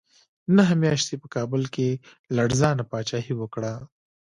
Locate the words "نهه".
0.55-0.73